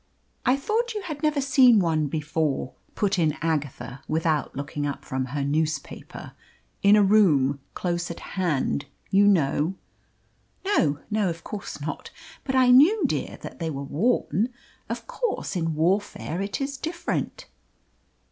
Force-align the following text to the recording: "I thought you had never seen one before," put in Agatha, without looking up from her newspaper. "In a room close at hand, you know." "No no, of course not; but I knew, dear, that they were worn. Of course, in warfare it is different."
"I 0.47 0.55
thought 0.57 0.95
you 0.95 1.03
had 1.03 1.21
never 1.21 1.39
seen 1.39 1.77
one 1.77 2.07
before," 2.07 2.73
put 2.95 3.19
in 3.19 3.37
Agatha, 3.39 4.01
without 4.07 4.55
looking 4.55 4.87
up 4.87 5.05
from 5.05 5.25
her 5.25 5.43
newspaper. 5.43 6.31
"In 6.81 6.95
a 6.95 7.03
room 7.03 7.59
close 7.75 8.09
at 8.09 8.19
hand, 8.33 8.87
you 9.11 9.27
know." 9.27 9.75
"No 10.65 10.97
no, 11.11 11.29
of 11.29 11.43
course 11.43 11.79
not; 11.81 12.09
but 12.43 12.55
I 12.55 12.71
knew, 12.71 13.03
dear, 13.05 13.37
that 13.43 13.59
they 13.59 13.69
were 13.69 13.83
worn. 13.83 14.49
Of 14.89 15.05
course, 15.05 15.55
in 15.55 15.75
warfare 15.75 16.41
it 16.41 16.59
is 16.59 16.77
different." 16.77 17.45